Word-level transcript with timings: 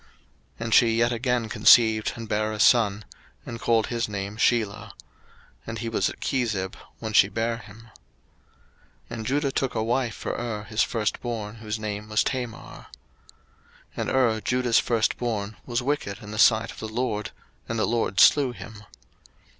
01:038:005 0.01 0.09
And 0.63 0.73
she 0.73 0.87
yet 0.95 1.11
again 1.13 1.47
conceived, 1.47 2.13
and 2.15 2.27
bare 2.27 2.51
a 2.51 2.59
son; 2.59 3.05
and 3.45 3.59
called 3.61 3.85
his 3.85 4.09
name 4.09 4.35
Shelah: 4.35 4.93
and 5.67 5.77
he 5.77 5.89
was 5.89 6.09
at 6.09 6.19
Chezib, 6.19 6.73
when 6.97 7.13
she 7.13 7.29
bare 7.29 7.57
him. 7.57 7.91
01:038:006 9.11 9.11
And 9.11 9.25
Judah 9.27 9.51
took 9.51 9.75
a 9.75 9.83
wife 9.83 10.15
for 10.15 10.31
Er 10.31 10.63
his 10.63 10.81
firstborn, 10.81 11.57
whose 11.57 11.77
name 11.77 12.09
was 12.09 12.23
Tamar. 12.23 12.87
01:038:007 13.95 13.97
And 13.97 14.09
Er, 14.09 14.41
Judah's 14.43 14.79
firstborn, 14.79 15.55
was 15.67 15.83
wicked 15.83 16.23
in 16.23 16.31
the 16.31 16.39
sight 16.39 16.71
of 16.71 16.79
the 16.79 16.89
LORD; 16.89 17.29
and 17.69 17.77
the 17.77 17.85
LORD 17.85 18.19
slew 18.19 18.53
him. 18.53 18.83